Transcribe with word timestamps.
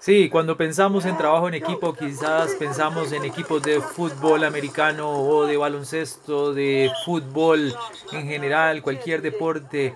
Sí, 0.00 0.28
cuando 0.28 0.56
pensamos 0.56 1.04
en 1.04 1.16
trabajo 1.16 1.48
en 1.48 1.54
equipo, 1.54 1.92
quizás 1.92 2.54
pensamos 2.54 3.12
en 3.12 3.24
equipos 3.24 3.62
de 3.62 3.80
fútbol 3.80 4.44
americano 4.44 5.10
o 5.10 5.44
de 5.44 5.56
baloncesto, 5.56 6.54
de 6.54 6.90
fútbol 7.04 7.74
en 8.12 8.26
general, 8.26 8.82
cualquier 8.82 9.22
deporte. 9.22 9.94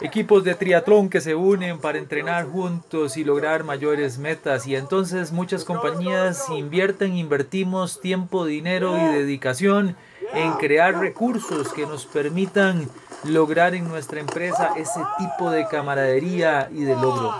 Equipos 0.00 0.44
de 0.44 0.54
triatlón 0.54 1.08
que 1.08 1.20
se 1.20 1.34
unen 1.34 1.80
para 1.80 1.98
entrenar 1.98 2.46
juntos 2.46 3.16
y 3.16 3.24
lograr 3.24 3.64
mayores 3.64 4.18
metas. 4.18 4.66
Y 4.68 4.76
entonces 4.76 5.32
muchas 5.32 5.64
compañías 5.64 6.48
invierten, 6.50 7.16
invertimos 7.16 8.00
tiempo, 8.00 8.44
dinero 8.44 8.96
y 8.96 9.14
dedicación 9.14 9.96
en 10.34 10.52
crear 10.52 11.00
recursos 11.00 11.72
que 11.72 11.86
nos 11.86 12.06
permitan 12.06 12.88
lograr 13.24 13.74
en 13.74 13.88
nuestra 13.88 14.20
empresa 14.20 14.74
ese 14.76 15.00
tipo 15.18 15.50
de 15.50 15.66
camaradería 15.66 16.68
y 16.72 16.84
de 16.84 16.94
logro. 16.94 17.34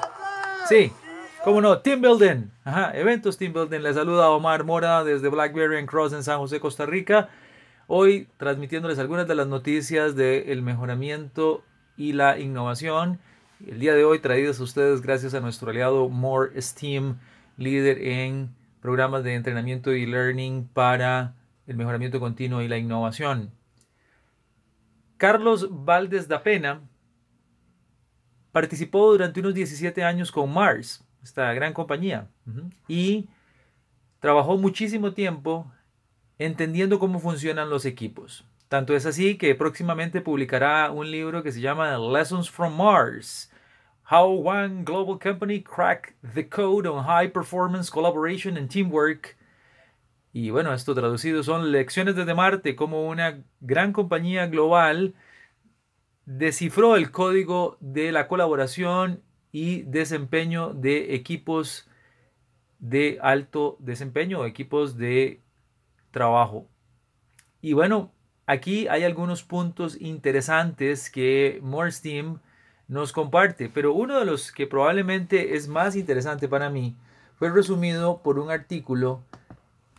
Sí, 0.68 0.92
cómo 1.44 1.62
no, 1.62 1.78
Team 1.78 2.02
Building. 2.02 2.50
Ajá, 2.62 2.92
eventos 2.94 3.38
Team 3.38 3.54
Building. 3.54 3.80
Les 3.80 3.96
saluda 3.96 4.28
Omar 4.28 4.64
Mora 4.64 5.02
desde 5.02 5.30
Blackberry 5.30 5.78
and 5.78 5.88
Cross 5.88 6.12
en 6.12 6.22
San 6.22 6.36
José, 6.40 6.60
Costa 6.60 6.84
Rica. 6.84 7.30
Hoy 7.86 8.28
transmitiéndoles 8.36 8.98
algunas 8.98 9.26
de 9.26 9.34
las 9.34 9.46
noticias 9.46 10.14
del 10.14 10.60
mejoramiento 10.60 11.64
y 11.96 12.12
la 12.12 12.38
innovación. 12.38 13.18
El 13.66 13.78
día 13.78 13.94
de 13.94 14.04
hoy 14.04 14.18
traídos 14.18 14.60
a 14.60 14.64
ustedes 14.64 15.00
gracias 15.00 15.32
a 15.32 15.40
nuestro 15.40 15.70
aliado 15.70 16.10
More 16.10 16.60
Steam, 16.60 17.16
líder 17.56 18.02
en 18.06 18.54
programas 18.82 19.24
de 19.24 19.36
entrenamiento 19.36 19.94
y 19.94 20.04
learning 20.04 20.68
para 20.74 21.32
el 21.66 21.76
mejoramiento 21.76 22.20
continuo 22.20 22.60
y 22.60 22.68
la 22.68 22.76
innovación. 22.76 23.52
Carlos 25.16 25.68
Valdes 25.70 26.28
da 26.28 26.42
Pena 26.42 26.82
participó 28.58 29.12
durante 29.12 29.38
unos 29.38 29.54
17 29.54 30.02
años 30.02 30.32
con 30.32 30.52
Mars, 30.52 31.06
esta 31.22 31.52
gran 31.52 31.72
compañía, 31.72 32.26
y 32.88 33.28
trabajó 34.18 34.58
muchísimo 34.58 35.12
tiempo 35.12 35.70
entendiendo 36.40 36.98
cómo 36.98 37.20
funcionan 37.20 37.70
los 37.70 37.84
equipos. 37.84 38.44
Tanto 38.66 38.96
es 38.96 39.06
así 39.06 39.38
que 39.38 39.54
próximamente 39.54 40.20
publicará 40.20 40.90
un 40.90 41.08
libro 41.08 41.44
que 41.44 41.52
se 41.52 41.60
llama 41.60 41.96
Lessons 41.98 42.50
from 42.50 42.76
Mars. 42.76 43.48
How 44.10 44.26
One 44.26 44.82
Global 44.82 45.20
Company 45.20 45.62
Cracked 45.62 46.16
the 46.34 46.48
Code 46.48 46.88
on 46.88 47.04
High 47.04 47.28
Performance 47.28 47.92
Collaboration 47.92 48.56
and 48.56 48.68
Teamwork. 48.68 49.36
Y 50.32 50.50
bueno, 50.50 50.74
esto 50.74 50.96
traducido 50.96 51.44
son 51.44 51.70
lecciones 51.70 52.16
desde 52.16 52.34
Marte, 52.34 52.74
como 52.74 53.08
una 53.08 53.38
gran 53.60 53.92
compañía 53.92 54.48
global 54.48 55.14
descifró 56.28 56.96
el 56.96 57.10
código 57.10 57.78
de 57.80 58.12
la 58.12 58.28
colaboración 58.28 59.22
y 59.50 59.80
desempeño 59.84 60.74
de 60.74 61.14
equipos 61.14 61.88
de 62.80 63.18
alto 63.22 63.78
desempeño, 63.80 64.44
equipos 64.44 64.98
de 64.98 65.40
trabajo. 66.10 66.66
Y 67.62 67.72
bueno, 67.72 68.12
aquí 68.44 68.88
hay 68.88 69.04
algunos 69.04 69.42
puntos 69.42 69.98
interesantes 70.02 71.08
que 71.08 71.62
Steam 71.88 72.40
nos 72.88 73.12
comparte, 73.12 73.70
pero 73.70 73.94
uno 73.94 74.18
de 74.18 74.26
los 74.26 74.52
que 74.52 74.66
probablemente 74.66 75.56
es 75.56 75.66
más 75.66 75.96
interesante 75.96 76.46
para 76.46 76.68
mí 76.68 76.94
fue 77.36 77.48
resumido 77.48 78.22
por 78.22 78.38
un 78.38 78.50
artículo 78.50 79.22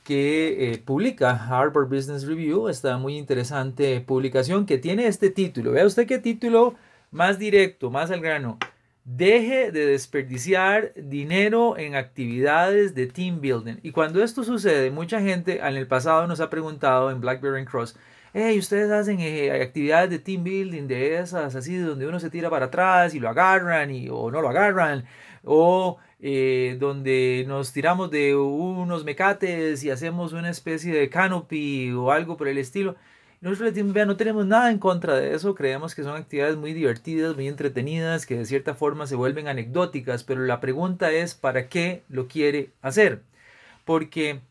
que 0.10 0.72
eh, 0.72 0.80
publica 0.80 1.30
Harvard 1.30 1.88
Business 1.88 2.26
Review, 2.26 2.68
esta 2.68 2.98
muy 2.98 3.16
interesante 3.16 4.02
publicación 4.02 4.66
que 4.66 4.80
tiene 4.80 5.06
este 5.06 5.30
título. 5.30 5.74
Vea 5.74 5.86
usted 5.86 6.08
qué 6.08 6.18
título 6.18 6.74
más 7.12 7.38
directo, 7.38 7.92
más 7.92 8.10
al 8.10 8.20
grano. 8.20 8.58
Deje 9.04 9.72
de 9.72 9.86
desperdiciar 9.86 10.94
dinero 10.96 11.78
en 11.78 11.94
actividades 11.94 12.96
de 12.96 13.06
team 13.06 13.40
building. 13.40 13.76
Y 13.84 13.92
cuando 13.92 14.24
esto 14.24 14.44
sucede, 14.44 14.90
mucha 14.90 15.22
gente 15.22 15.60
en 15.60 15.78
el 15.78 15.86
pasado 15.86 16.26
nos 16.26 16.40
ha 16.40 16.50
preguntado 16.50 17.12
en 17.12 17.22
Blackberry 17.22 17.64
Cross, 17.66 17.95
hey, 18.34 18.58
ustedes 18.60 18.92
hacen 18.92 19.20
eh, 19.20 19.52
actividades 19.62 20.10
de 20.10 20.20
team 20.20 20.44
building, 20.44 20.88
de 20.88 21.20
esas, 21.20 21.56
así, 21.56 21.78
donde 21.78 22.08
uno 22.08 22.20
se 22.20 22.30
tira 22.30 22.50
para 22.50 22.67
atrás 22.67 23.14
y 23.16 23.20
lo 23.20 23.30
agarran 23.30 23.92
y, 23.92 24.10
o 24.10 24.32
no 24.32 24.42
lo 24.42 24.50
agarran, 24.50 25.06
o 25.44 25.98
eh, 26.20 26.78
donde 26.80 27.45
nos 27.48 27.72
tiramos 27.73 28.12
de 28.12 28.36
unos 28.36 29.04
mecates 29.06 29.84
y 29.84 29.89
hacemos 29.89 30.34
una 30.34 30.50
especie 30.50 30.94
de 30.94 31.10
canopy 31.10 31.92
o 31.92 32.12
algo 32.12 32.38
por 32.38 32.48
el 32.48 32.58
estilo. 32.58 32.95
Nosotros 33.42 33.73
no 34.06 34.18
tenemos 34.18 34.45
nada 34.45 34.70
en 34.70 34.80
contra 34.80 35.16
de 35.16 35.34
eso, 35.34 35.56
creemos 35.56 35.95
que 35.95 36.04
son 36.04 36.18
actividades 36.18 36.58
muy 36.58 36.73
divertidas, 36.73 37.36
muy 37.36 37.48
entretenidas, 37.48 38.26
que 38.26 38.38
de 38.38 38.45
cierta 38.45 38.76
forma 38.76 39.08
se 39.08 39.16
vuelven 39.16 39.48
anecdóticas, 39.48 40.26
pero 40.26 40.42
la 40.44 40.60
pregunta 40.60 41.10
es 41.12 41.36
¿para 41.36 41.70
qué 41.70 42.04
lo 42.10 42.28
quiere 42.28 42.72
hacer? 42.82 43.22
Porque 43.86 44.42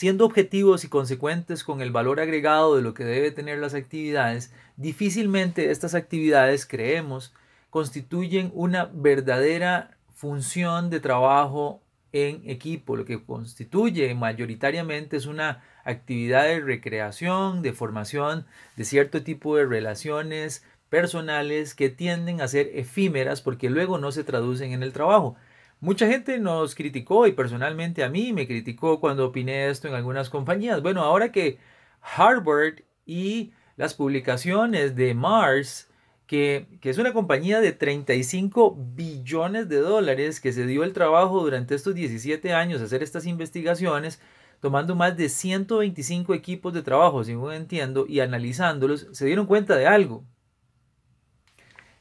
siendo 0.00 0.24
objetivos 0.24 0.82
y 0.82 0.88
consecuentes 0.88 1.62
con 1.62 1.82
el 1.82 1.90
valor 1.90 2.20
agregado 2.20 2.74
de 2.74 2.80
lo 2.80 2.94
que 2.94 3.04
debe 3.04 3.32
tener 3.32 3.58
las 3.58 3.74
actividades, 3.74 4.50
difícilmente 4.78 5.70
estas 5.70 5.94
actividades, 5.94 6.64
creemos, 6.64 7.34
constituyen 7.68 8.50
una 8.54 8.86
verdadera 8.94 9.98
función 10.14 10.88
de 10.88 11.00
trabajo 11.00 11.82
en 12.12 12.48
equipo, 12.48 12.96
lo 12.96 13.04
que 13.04 13.22
constituye 13.22 14.14
mayoritariamente 14.14 15.18
es 15.18 15.26
una 15.26 15.62
actividad 15.84 16.44
de 16.44 16.60
recreación, 16.60 17.60
de 17.60 17.74
formación 17.74 18.46
de 18.76 18.86
cierto 18.86 19.22
tipo 19.22 19.58
de 19.58 19.66
relaciones 19.66 20.64
personales 20.88 21.74
que 21.74 21.90
tienden 21.90 22.40
a 22.40 22.48
ser 22.48 22.70
efímeras 22.72 23.42
porque 23.42 23.68
luego 23.68 23.98
no 23.98 24.12
se 24.12 24.24
traducen 24.24 24.72
en 24.72 24.82
el 24.82 24.94
trabajo. 24.94 25.36
Mucha 25.80 26.06
gente 26.06 26.38
nos 26.38 26.74
criticó 26.74 27.26
y 27.26 27.32
personalmente 27.32 28.04
a 28.04 28.10
mí 28.10 28.32
me 28.32 28.46
criticó 28.46 29.00
cuando 29.00 29.26
opiné 29.26 29.68
esto 29.68 29.88
en 29.88 29.94
algunas 29.94 30.28
compañías. 30.28 30.82
Bueno, 30.82 31.02
ahora 31.02 31.32
que 31.32 31.58
Harvard 32.02 32.82
y 33.06 33.52
las 33.76 33.94
publicaciones 33.94 34.94
de 34.94 35.14
Mars 35.14 35.90
que, 36.30 36.68
es 36.82 36.98
una 36.98 37.12
compañía 37.12 37.60
de 37.60 37.72
35 37.72 38.76
billones 38.94 39.68
de 39.68 39.78
dólares 39.78 40.40
que 40.40 40.52
se 40.52 40.64
dio 40.64 40.84
el 40.84 40.92
trabajo 40.92 41.40
durante 41.40 41.74
estos 41.74 41.92
17 41.92 42.52
años 42.52 42.80
hacer 42.80 43.02
estas 43.02 43.26
investigaciones, 43.26 44.20
tomando 44.60 44.94
más 44.94 45.16
de 45.16 45.28
125 45.28 46.32
equipos 46.34 46.72
de 46.72 46.82
trabajo, 46.82 47.24
según 47.24 47.52
entiendo, 47.52 48.06
y 48.08 48.20
analizándolos, 48.20 49.08
se 49.10 49.26
dieron 49.26 49.46
cuenta 49.46 49.74
de 49.74 49.88
algo. 49.88 50.22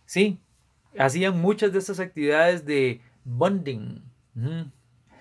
Sí, 0.06 0.38
hacían 0.96 1.42
muchas 1.42 1.74
de 1.74 1.80
estas 1.80 2.00
actividades 2.00 2.68
de 2.68 3.02
bonding. 3.30 4.02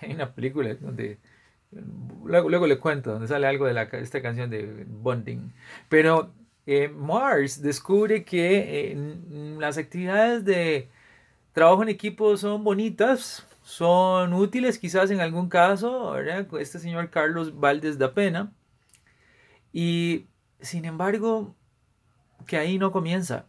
Hay 0.01 0.13
una 0.13 0.35
película 0.35 0.75
donde 0.75 1.19
luego, 2.25 2.49
luego 2.49 2.67
le 2.67 2.79
cuento, 2.79 3.13
donde 3.13 3.29
sale 3.29 3.47
algo 3.47 3.67
de 3.67 3.75
la, 3.75 3.83
esta 3.83 4.23
canción 4.23 4.51
de 4.51 4.85
bonding. 4.89 5.53
Pero 5.89 6.33
eh, 6.67 6.89
Mars 6.89 7.63
descubre 7.63 8.25
que 8.25 8.93
eh, 8.93 9.17
las 9.59 9.79
actividades 9.79 10.45
de 10.45 10.89
trabajo 11.53 11.83
en 11.83 11.89
equipo 11.89 12.37
son 12.37 12.65
bonitas, 12.65 13.47
son 13.63 14.33
útiles 14.35 14.79
quizás 14.79 15.11
en 15.11 15.21
algún 15.21 15.49
caso, 15.49 16.17
Este 16.59 16.79
señor 16.79 17.11
Carlos 17.11 17.59
Valdés 17.59 17.99
da 17.99 18.15
pena. 18.15 18.53
Y 19.73 20.27
sin 20.61 20.85
embargo, 20.85 21.55
que 22.47 22.57
ahí 22.57 22.79
no 22.79 22.91
comienza 22.91 23.47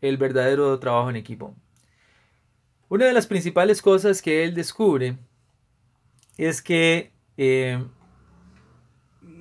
el 0.00 0.16
verdadero 0.16 0.78
trabajo 0.78 1.10
en 1.10 1.16
equipo. 1.16 1.54
Una 2.90 3.06
de 3.06 3.12
las 3.12 3.28
principales 3.28 3.82
cosas 3.82 4.20
que 4.20 4.42
él 4.42 4.52
descubre 4.52 5.16
es 6.36 6.60
que 6.60 7.12
eh, 7.36 7.80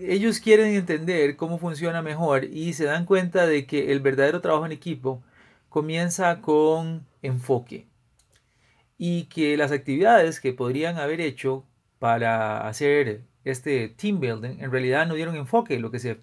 ellos 0.01 0.39
quieren 0.39 0.67
entender 0.75 1.35
cómo 1.35 1.57
funciona 1.57 2.03
mejor 2.03 2.43
y 2.43 2.73
se 2.73 2.85
dan 2.85 3.05
cuenta 3.05 3.47
de 3.47 3.65
que 3.65 3.91
el 3.91 4.01
verdadero 4.01 4.39
trabajo 4.39 4.67
en 4.67 4.71
equipo 4.71 5.23
comienza 5.67 6.41
con 6.41 7.07
enfoque 7.23 7.87
y 8.99 9.23
que 9.23 9.57
las 9.57 9.71
actividades 9.71 10.39
que 10.39 10.53
podrían 10.53 10.99
haber 10.99 11.19
hecho 11.19 11.65
para 11.97 12.67
hacer 12.67 13.23
este 13.45 13.89
team 13.89 14.19
building 14.19 14.59
en 14.59 14.71
realidad 14.71 15.07
no 15.07 15.15
dieron 15.15 15.35
enfoque, 15.35 15.79
lo 15.79 15.89
que 15.89 15.97
se 15.97 16.21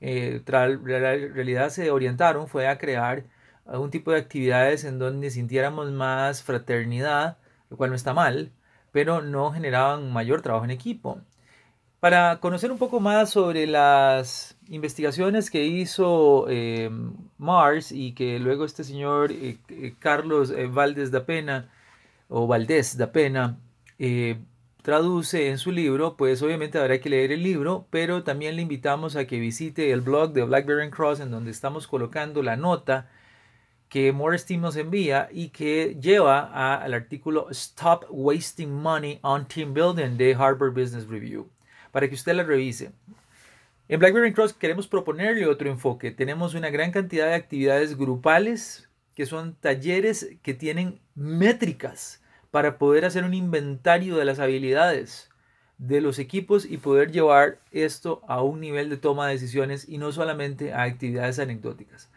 eh, 0.00 0.40
realidad 0.46 1.68
se 1.68 1.90
orientaron 1.90 2.48
fue 2.48 2.66
a 2.66 2.78
crear 2.78 3.24
algún 3.66 3.90
tipo 3.90 4.10
de 4.10 4.18
actividades 4.18 4.84
en 4.84 4.98
donde 4.98 5.30
sintiéramos 5.30 5.90
más 5.92 6.42
fraternidad, 6.42 7.38
lo 7.70 7.76
cual 7.76 7.90
no 7.90 7.96
está 7.96 8.14
mal, 8.14 8.52
pero 8.90 9.22
no 9.22 9.52
generaban 9.52 10.12
mayor 10.12 10.42
trabajo 10.42 10.64
en 10.64 10.70
equipo. 10.70 11.20
Para 12.00 12.40
conocer 12.40 12.72
un 12.72 12.78
poco 12.78 12.98
más 12.98 13.30
sobre 13.30 13.66
las 13.68 14.56
investigaciones 14.68 15.50
que 15.50 15.64
hizo 15.64 16.46
eh, 16.48 16.90
Mars 17.38 17.92
y 17.92 18.12
que 18.12 18.40
luego 18.40 18.64
este 18.64 18.82
señor 18.82 19.30
eh, 19.30 19.58
eh, 19.68 19.94
Carlos 20.00 20.52
Valdés 20.70 21.12
da 21.12 21.24
Pena 21.24 21.70
o 22.28 22.48
Valdés 22.48 22.96
da 22.96 23.12
Pena 23.12 23.56
traduce 24.82 25.48
en 25.48 25.58
su 25.58 25.70
libro, 25.70 26.16
pues 26.16 26.42
obviamente 26.42 26.76
habrá 26.78 27.00
que 27.00 27.08
leer 27.08 27.30
el 27.30 27.44
libro, 27.44 27.86
pero 27.90 28.24
también 28.24 28.56
le 28.56 28.62
invitamos 28.62 29.14
a 29.14 29.26
que 29.26 29.38
visite 29.38 29.92
el 29.92 30.00
blog 30.00 30.32
de 30.32 30.42
Blackberry 30.42 30.90
Cross 30.90 31.20
en 31.20 31.30
donde 31.30 31.52
estamos 31.52 31.86
colocando 31.86 32.42
la 32.42 32.56
nota 32.56 33.08
que 33.92 34.10
Morris 34.10 34.50
nos 34.52 34.76
envía 34.76 35.28
y 35.30 35.50
que 35.50 35.98
lleva 36.00 36.76
al 36.76 36.94
artículo 36.94 37.50
Stop 37.50 38.06
Wasting 38.08 38.72
Money 38.72 39.18
on 39.20 39.46
Team 39.46 39.74
Building 39.74 40.16
de 40.16 40.34
Harvard 40.34 40.72
Business 40.72 41.06
Review, 41.06 41.50
para 41.90 42.08
que 42.08 42.14
usted 42.14 42.32
la 42.32 42.42
revise. 42.42 42.92
En 43.90 44.00
BlackBerry 44.00 44.32
Cross 44.32 44.54
queremos 44.54 44.88
proponerle 44.88 45.46
otro 45.46 45.68
enfoque. 45.68 46.10
Tenemos 46.10 46.54
una 46.54 46.70
gran 46.70 46.90
cantidad 46.90 47.26
de 47.26 47.34
actividades 47.34 47.98
grupales 47.98 48.88
que 49.14 49.26
son 49.26 49.56
talleres 49.56 50.36
que 50.40 50.54
tienen 50.54 50.98
métricas 51.14 52.22
para 52.50 52.78
poder 52.78 53.04
hacer 53.04 53.24
un 53.24 53.34
inventario 53.34 54.16
de 54.16 54.24
las 54.24 54.38
habilidades 54.38 55.28
de 55.76 56.00
los 56.00 56.18
equipos 56.18 56.64
y 56.64 56.78
poder 56.78 57.12
llevar 57.12 57.58
esto 57.72 58.22
a 58.26 58.40
un 58.40 58.58
nivel 58.58 58.88
de 58.88 58.96
toma 58.96 59.26
de 59.26 59.34
decisiones 59.34 59.86
y 59.86 59.98
no 59.98 60.12
solamente 60.12 60.72
a 60.72 60.84
actividades 60.84 61.38
anecdóticas. 61.38 62.08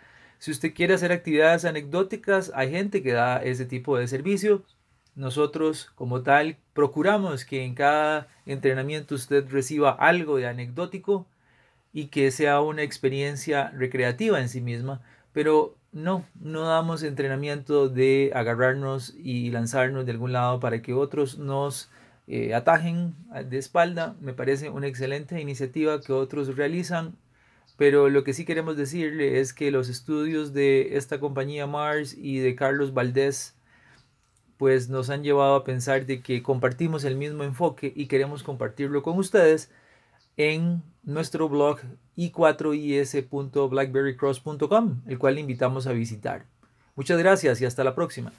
Si 0.45 0.51
usted 0.51 0.75
quiere 0.75 0.94
hacer 0.94 1.12
actividades 1.12 1.65
anecdóticas, 1.65 2.51
hay 2.53 2.69
gente 2.69 3.01
que 3.01 3.13
da 3.13 3.42
ese 3.42 3.65
tipo 3.65 3.97
de 3.97 4.07
servicio. 4.07 4.62
Nosotros, 5.15 5.92
como 5.95 6.21
tal, 6.21 6.57
procuramos 6.74 7.45
que 7.45 7.63
en 7.63 7.74
cada 7.74 8.27
entrenamiento 8.45 9.15
usted 9.15 9.50
reciba 9.50 9.89
algo 9.89 10.38
de 10.38 10.45
anecdótico 10.45 11.25
y 11.94 12.09
que 12.09 12.30
sea 12.30 12.62
una 12.62 12.83
experiencia 12.83 13.71
recreativa 13.71 14.39
en 14.39 14.47
sí 14.47 14.62
misma, 14.62 15.01
pero 15.33 15.74
no, 15.92 16.24
no 16.39 16.62
damos 16.62 17.01
entrenamiento 17.01 17.89
de 17.89 18.31
agarrarnos 18.36 19.15
y 19.18 19.50
lanzarnos 19.50 20.06
de 20.06 20.12
algún 20.12 20.31
lado 20.31 20.59
para 20.59 20.83
que 20.83 20.94
otros 20.94 21.39
nos 21.39 21.89
eh, 22.27 22.53
atajen 22.53 23.15
de 23.50 23.57
espalda. 23.57 24.15
Me 24.21 24.33
parece 24.33 24.69
una 24.69 24.86
excelente 24.86 25.42
iniciativa 25.42 26.01
que 26.01 26.13
otros 26.13 26.56
realizan 26.56 27.15
pero 27.77 28.10
lo 28.10 28.24
que 28.24 28.33
sí 28.33 28.45
queremos 28.45 28.77
decirle 28.77 29.39
es 29.39 29.54
que 29.54 29.72
los 29.72 29.89
estudios 29.89 30.54
de 30.54 30.98
esta 30.98 31.19
compañía 31.19 31.68
Mars 31.68 32.16
y 32.18 32.39
de 32.39 32.56
Carlos 32.56 32.94
Valdés 32.94 33.56
pues 34.57 34.89
nos 34.89 35.10
han 35.10 35.24
llevado 35.24 35.56
a 35.56 35.63
pensar 35.63 36.06
de 36.06 36.22
que 36.22 36.42
compartimos 36.42 37.04
el 37.04 37.16
mismo 37.16 37.44
enfoque 37.44 37.92
y 37.95 38.07
queremos 38.07 38.44
compartirlo 38.44 39.04
con 39.04 39.18
ustedes 39.18 39.69
en 40.38 40.81
nuestro 41.04 41.50
blog 41.50 41.80
i4is.blackberrycross.com, 42.18 45.01
el 45.07 45.19
cual 45.19 45.36
le 45.36 45.42
invitamos 45.42 45.88
a 45.88 45.92
visitar. 45.92 46.45
Muchas 46.95 47.19
gracias 47.19 47.60
y 47.62 47.66
hasta 47.66 47.83
la 47.83 47.95
próxima. 47.95 48.31